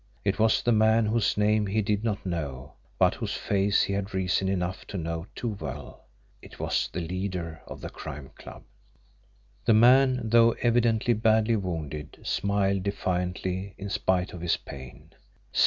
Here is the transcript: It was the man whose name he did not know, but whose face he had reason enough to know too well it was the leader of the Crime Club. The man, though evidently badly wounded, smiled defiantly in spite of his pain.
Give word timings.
It 0.25 0.39
was 0.39 0.63
the 0.63 0.71
man 0.71 1.05
whose 1.05 1.37
name 1.37 1.67
he 1.67 1.83
did 1.83 2.03
not 2.03 2.25
know, 2.25 2.73
but 2.97 3.13
whose 3.13 3.35
face 3.37 3.83
he 3.83 3.93
had 3.93 4.15
reason 4.15 4.49
enough 4.49 4.83
to 4.87 4.97
know 4.97 5.27
too 5.35 5.49
well 5.61 6.05
it 6.41 6.59
was 6.59 6.89
the 6.91 7.01
leader 7.01 7.61
of 7.67 7.81
the 7.81 7.89
Crime 7.91 8.31
Club. 8.35 8.63
The 9.65 9.75
man, 9.75 10.21
though 10.23 10.53
evidently 10.53 11.13
badly 11.13 11.55
wounded, 11.55 12.17
smiled 12.23 12.81
defiantly 12.81 13.75
in 13.77 13.91
spite 13.91 14.33
of 14.33 14.41
his 14.41 14.57
pain. 14.57 15.11